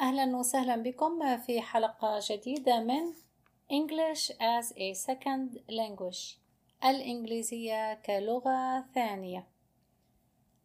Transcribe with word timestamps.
أهلا 0.00 0.36
وسهلا 0.36 0.76
بكم 0.76 1.36
في 1.36 1.60
حلقة 1.60 2.20
جديدة 2.30 2.80
من 2.80 3.12
English 3.72 4.30
as 4.30 4.72
a 4.72 4.94
Second 4.94 5.58
Language 5.70 6.38
الإنجليزية 6.84 7.94
كلغة 7.94 8.84
ثانية. 8.94 9.46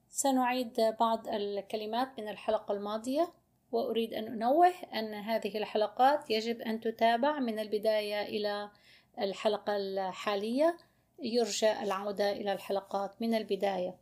سنعيد 0.10 0.96
بعض 1.00 1.28
الكلمات 1.28 2.20
من 2.20 2.28
الحلقة 2.28 2.72
الماضية 2.72 3.34
وأريد 3.72 4.14
أن 4.14 4.28
أنوه 4.28 4.74
أن 4.93 5.14
هذه 5.14 5.57
الحلقات 5.57 6.29
يجب 6.29 6.61
أن 6.61 6.79
تتابع 6.79 7.39
من 7.39 7.59
البداية 7.59 8.21
إلى 8.21 8.71
الحلقة 9.20 9.75
الحالية 9.75 10.77
يرجى 11.20 11.71
العودة 11.71 12.31
إلى 12.31 12.54
الحلقات 12.54 13.21
من 13.21 13.34
البداية. 13.34 13.97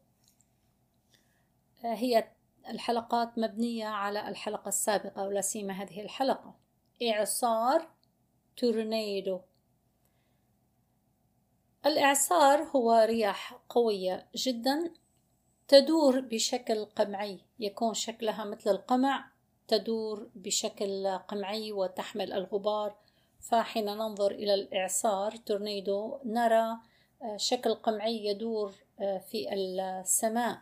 هي 1.83 2.27
الحلقات 2.69 3.37
مبنية 3.37 3.85
على 3.85 4.27
الحلقة 4.27 4.69
السابقة 4.69 5.23
ولا 5.23 5.41
سيما 5.41 5.73
هذه 5.73 6.01
الحلقة. 6.01 6.55
إعصار 7.03 7.87
تورنيدو. 8.57 9.39
الإعصار 11.85 12.63
هو 12.63 13.05
رياح 13.09 13.59
قوية 13.69 14.27
جدا 14.35 14.93
تدور 15.67 16.19
بشكل 16.19 16.85
قمعي. 16.85 17.39
يكون 17.59 17.93
شكلها 17.93 18.45
مثل 18.45 18.69
القمع 18.69 19.31
تدور 19.67 20.29
بشكل 20.35 21.07
قمعي 21.27 21.71
وتحمل 21.71 22.33
الغبار. 22.33 22.95
فحين 23.39 23.85
ننظر 23.85 24.31
إلى 24.31 24.53
الإعصار 24.53 25.35
تورنيدو 25.35 26.19
نرى 26.25 26.77
شكل 27.35 27.73
قمعي 27.73 28.25
يدور 28.25 28.75
في 28.99 29.53
السماء. 29.53 30.61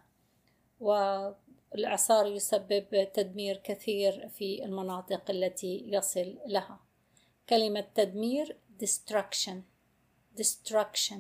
والإعصار 1.72 2.26
يسبب 2.26 3.12
تدمير 3.14 3.58
كثير 3.58 4.30
في 4.30 4.66
المناطق 4.66 5.32
التي 5.32 5.84
يصل 5.88 6.38
لها. 6.46 6.80
كلمة 7.50 7.86
تدمير 7.96 8.58
destruction. 8.84 9.56
destruction. 10.42 11.20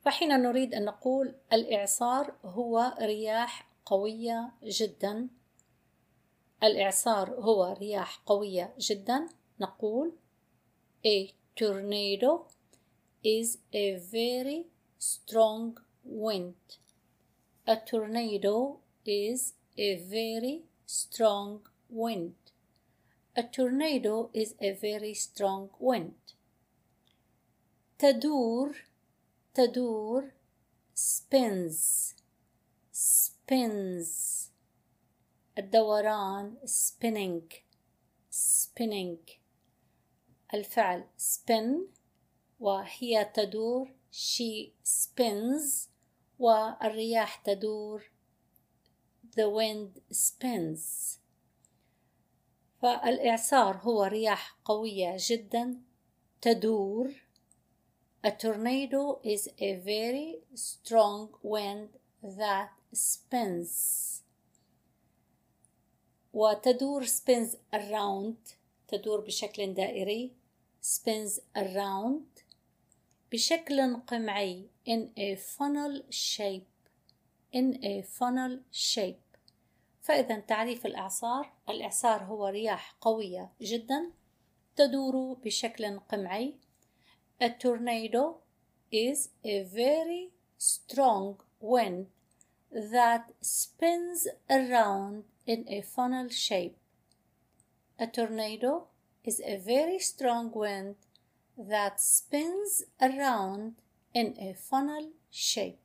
فحين 0.00 0.28
نريد 0.28 0.74
أن 0.74 0.84
نقول 0.84 1.34
الإعصار 1.52 2.34
هو 2.44 2.96
رياح 3.00 3.70
قوية 3.86 4.52
جدا 4.64 5.28
الإعصار 6.62 7.30
هو 7.30 7.76
رياح 7.80 8.22
قوية 8.26 8.74
جدا 8.78 9.28
نقول 9.60 10.12
a 11.06 11.34
tornado 11.56 12.46
is 13.24 13.58
a 13.72 13.96
very 13.96 14.66
strong 14.98 15.78
wind. 16.04 16.54
A 17.69 17.77
tornado 17.77 18.79
is 19.05 19.53
a 19.77 19.95
very 19.95 20.63
strong 20.85 21.61
wind. 21.89 22.35
A 23.35 23.43
tornado 23.43 24.29
is 24.33 24.55
a 24.59 24.71
very 24.71 25.13
strong 25.13 25.69
wind. 25.79 26.15
تدور 27.97 28.75
تدور 29.53 30.31
spins 30.93 32.13
spins 32.91 34.49
الدوران 35.57 36.57
spinning 36.65 37.51
spinning 38.29 39.17
الفعل 40.53 41.03
spin 41.17 41.87
وهي 42.59 43.31
تدور 43.33 43.89
she 44.11 44.73
spins 44.83 45.88
والرياح 46.40 47.36
تدور 47.36 48.10
the 49.36 49.48
wind 49.48 50.00
spins 50.12 51.18
فالإعصار 52.82 53.76
هو 53.76 54.02
رياح 54.04 54.58
قوية 54.64 55.16
جدا 55.18 55.76
تدور 56.40 57.10
A 58.22 58.30
tornado 58.30 59.18
is 59.24 59.48
a 59.58 59.76
very 59.76 60.40
strong 60.54 61.28
wind 61.42 61.88
that 62.22 62.70
spins 62.94 64.22
وتدور 66.32 67.06
spins 67.06 67.56
around 67.74 68.54
تدور 68.88 69.20
بشكل 69.20 69.74
دائري 69.74 70.32
spins 70.82 71.40
around 71.56 72.42
بشكل 73.32 73.96
قمعي 73.96 74.66
in 74.86 75.10
a 75.16 75.36
funnel 75.36 76.02
shape 76.10 76.70
in 77.52 77.78
a 77.84 78.02
funnel 78.02 78.58
shape 78.72 79.30
فإذا 80.00 80.38
تعريف 80.40 80.86
الإعصار 80.86 81.52
الإعصار 81.68 82.24
هو 82.24 82.46
رياح 82.46 82.96
قوية 83.00 83.52
جدا 83.60 84.10
تدور 84.76 85.34
بشكل 85.44 85.98
قمعي 85.98 86.54
A 87.42 87.48
tornado 87.48 88.42
is 88.92 89.30
a 89.44 89.62
very 89.62 90.30
strong 90.58 91.40
wind 91.58 92.08
that 92.70 93.32
spins 93.40 94.28
around 94.50 95.24
in 95.46 95.64
a 95.68 95.80
funnel 95.80 96.28
shape. 96.28 96.76
A 97.98 98.06
tornado 98.06 98.88
is 99.24 99.40
a 99.40 99.56
very 99.56 99.98
strong 99.98 100.52
wind 100.52 100.96
that 101.68 102.00
spins 102.00 102.84
around 103.00 103.74
in 104.14 104.34
a 104.38 104.54
funnel 104.54 105.12
shape. 105.30 105.78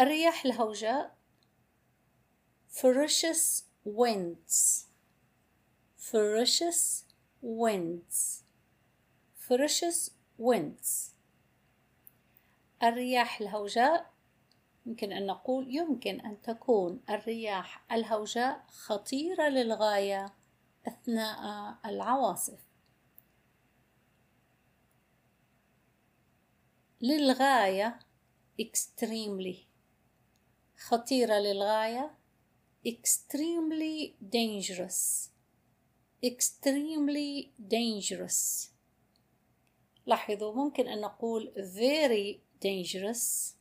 الرياح 0.00 0.44
الهوجاء 0.44 1.10
ferocious 2.70 3.64
winds. 3.84 4.86
ferocious 5.96 7.04
winds. 7.42 8.44
ferocious 9.34 10.10
winds. 10.38 11.14
الرياح 12.82 13.40
الهوجاء 13.40 14.10
يمكن 14.86 15.12
أن 15.12 15.26
نقول 15.26 15.76
يمكن 15.76 16.20
أن 16.20 16.42
تكون 16.42 17.00
الرياح 17.10 17.84
الهوجاء 17.92 18.64
خطيرة 18.68 19.48
للغاية 19.48 20.32
أثناء 20.86 21.74
العواصف. 21.84 22.67
للغاية 27.02 27.98
extremely 28.62 29.56
خطيرة 30.86 31.34
للغاية 31.34 32.14
extremely 32.88 34.12
dangerous 34.36 35.28
extremely 36.26 37.48
dangerous 37.60 38.68
لاحظوا 40.06 40.54
ممكن 40.54 40.88
أن 40.88 41.00
نقول 41.00 41.52
very 41.56 42.38
dangerous 42.66 43.54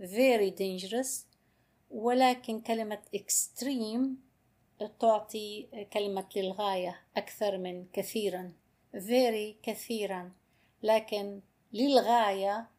very 0.00 0.50
dangerous 0.50 1.26
ولكن 1.90 2.60
كلمة 2.60 3.02
extreme 3.16 4.08
تعطي 5.00 5.68
كلمة 5.92 6.28
للغاية 6.36 7.00
أكثر 7.16 7.58
من 7.58 7.86
كثيرا 7.92 8.52
very 8.94 9.54
كثيرا 9.62 10.32
لكن 10.82 11.40
للغاية 11.72 12.70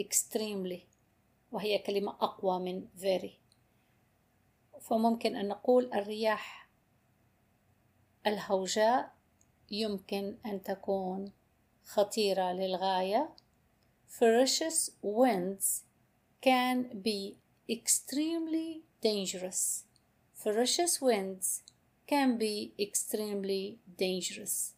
extremely 0.00 0.80
وهي 1.52 1.78
كلمة 1.78 2.10
أقوى 2.10 2.58
من 2.58 2.88
very 2.98 3.40
فممكن 4.80 5.36
أن 5.36 5.48
نقول 5.48 5.92
الرياح 5.94 6.68
الهوجاء 8.26 9.14
يمكن 9.70 10.36
أن 10.46 10.62
تكون 10.62 11.32
خطيرة 11.84 12.52
للغاية 12.52 13.36
ferocious 14.08 14.90
winds 15.02 15.84
can 16.40 17.02
be 17.02 17.36
extremely 17.68 18.82
dangerous 19.02 19.84
ferocious 20.34 21.00
winds 21.00 21.62
can 22.06 22.38
be 22.38 22.72
extremely 22.80 23.78
dangerous 23.98 24.74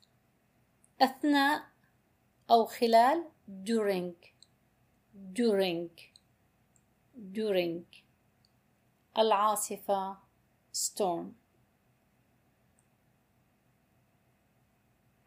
أثناء 1.00 1.62
أو 2.50 2.64
خلال 2.66 3.24
during 3.64 4.31
during 5.33 5.89
during 7.33 7.85
العاصفة 9.17 10.17
storm 10.73 11.33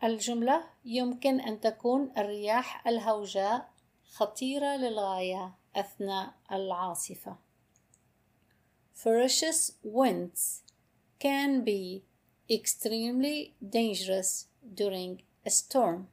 الجملة 0.04 0.64
يمكن 0.84 1.40
أن 1.40 1.60
تكون 1.60 2.12
الرياح 2.18 2.86
الهوجاء 2.86 3.70
خطيرة 4.10 4.76
للغاية 4.76 5.54
أثناء 5.76 6.34
العاصفة. 6.52 7.36
Ferocious 8.94 9.72
winds 9.82 10.62
can 11.18 11.64
be 11.64 12.02
extremely 12.50 13.54
dangerous 13.62 14.46
during 14.74 15.22
a 15.46 15.50
storm. 15.50 16.08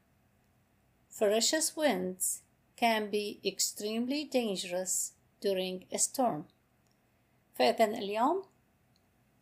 Ferocious 1.10 1.76
winds 1.76 2.44
can 2.83 3.11
be 3.11 3.41
extremely 3.45 4.25
dangerous 4.25 5.13
during 5.41 5.87
a 5.93 5.99
storm. 5.99 6.43
فإذا 7.55 7.85
اليوم 7.85 8.43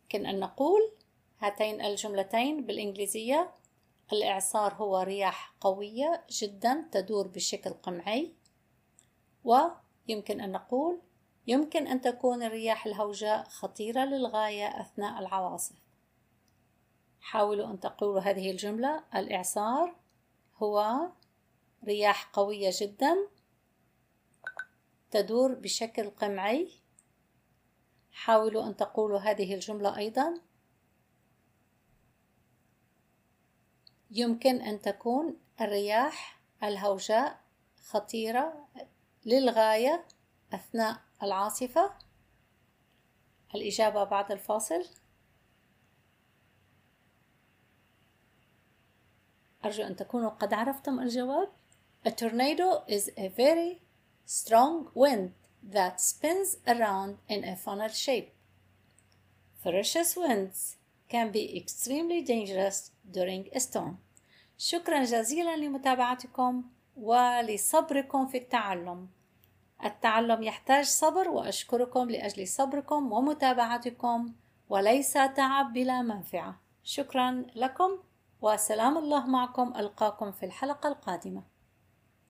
يمكن 0.01 0.25
أن 0.25 0.39
نقول 0.39 0.91
هاتين 1.39 1.81
الجملتين 1.81 2.65
بالإنجليزية. 2.65 3.51
الإعصار 4.13 4.73
هو 4.73 5.01
رياح 5.01 5.55
قوية 5.61 6.25
جدا 6.29 6.89
تدور 6.91 7.27
بشكل 7.27 7.69
قمعي. 7.69 8.33
ويمكن 9.43 10.41
أن 10.41 10.51
نقول 10.51 11.01
يمكن 11.47 11.87
أن 11.87 12.01
تكون 12.01 12.43
الرياح 12.43 12.85
الهوجاء 12.85 13.43
خطيرة 13.43 14.05
للغاية 14.05 14.81
أثناء 14.81 15.19
العواصف. 15.19 15.75
حاولوا 17.19 17.71
أن 17.71 17.79
تقولوا 17.79 18.19
هذه 18.19 18.51
الجملة. 18.51 19.03
الإعصار 19.15 19.95
هو 20.57 21.07
رياح 21.85 22.29
قوية 22.33 22.71
جدا 22.81 23.15
تدور 25.11 25.53
بشكل 25.53 26.09
قمعي. 26.09 26.71
حاولوا 28.11 28.67
أن 28.67 28.77
تقولوا 28.77 29.19
هذه 29.19 29.53
الجملة 29.53 29.97
أيضا. 29.97 30.41
يمكن 34.11 34.61
أن 34.61 34.81
تكون 34.81 35.37
الرياح 35.61 36.41
الهوجاء 36.63 37.41
خطيرة 37.83 38.67
للغاية 39.25 40.07
أثناء 40.53 41.01
العاصفة. 41.23 41.93
الإجابة 43.55 44.03
بعد 44.03 44.31
الفاصل. 44.31 44.85
أرجو 49.65 49.83
أن 49.83 49.95
تكونوا 49.95 50.29
قد 50.29 50.53
عرفتم 50.53 50.99
الجواب. 50.99 51.60
A 52.03 52.09
tornado 52.09 52.81
is 52.87 53.11
a 53.15 53.27
very 53.27 53.79
strong 54.25 54.87
wind 54.95 55.33
that 55.61 56.01
spins 56.01 56.57
around 56.65 57.17
in 57.29 57.43
a 57.43 57.55
funnel 57.55 57.89
shape. 57.89 58.33
Ferocious 59.61 60.17
winds 60.17 60.77
can 61.07 61.31
be 61.31 61.55
extremely 61.55 62.23
dangerous 62.23 62.89
during 63.05 63.49
a 63.53 63.59
storm. 63.59 63.99
شكرا 64.57 65.03
جزيلا 65.03 65.55
لمتابعتكم 65.55 66.63
ولصبركم 66.97 68.27
في 68.27 68.37
التعلم. 68.37 69.07
التعلم 69.85 70.43
يحتاج 70.43 70.85
صبر 70.85 71.29
وأشكركم 71.29 72.09
لأجل 72.09 72.47
صبركم 72.47 73.11
ومتابعتكم 73.11 74.33
وليس 74.69 75.13
تعب 75.13 75.73
بلا 75.73 76.01
منفعة. 76.01 76.59
شكرا 76.83 77.45
لكم 77.55 77.99
وسلام 78.41 78.97
الله 78.97 79.27
معكم 79.27 79.73
ألقاكم 79.75 80.31
في 80.31 80.45
الحلقة 80.45 80.89
القادمة. 80.89 81.51